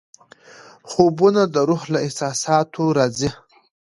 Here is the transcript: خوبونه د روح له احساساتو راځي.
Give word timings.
خوبونه 0.89 1.41
د 1.53 1.55
روح 1.69 1.81
له 1.93 1.99
احساساتو 2.05 2.83
راځي. 2.97 3.29